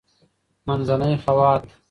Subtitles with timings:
[0.65, 1.63] -منځنی خوات: